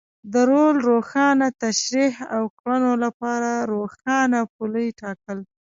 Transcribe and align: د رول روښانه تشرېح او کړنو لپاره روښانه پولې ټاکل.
د 0.33 0.33
رول 0.49 0.75
روښانه 0.89 1.47
تشرېح 1.63 2.15
او 2.35 2.43
کړنو 2.59 2.93
لپاره 3.03 3.51
روښانه 3.73 4.39
پولې 4.55 4.87
ټاکل. 5.01 5.37